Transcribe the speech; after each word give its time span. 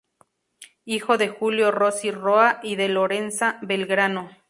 Hijo 0.83 1.19
de 1.19 1.29
Julio 1.29 1.69
Rossi 1.69 2.09
Roa 2.09 2.59
y 2.63 2.75
de 2.75 2.89
Lorenza 2.89 3.59
Belgrano. 3.61 4.31